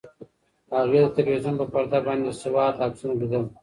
[0.77, 3.43] هغې د تلویزیون په پرده باندې د سوات عکسونه لیدل.